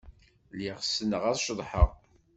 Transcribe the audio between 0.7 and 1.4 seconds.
ssneɣ ad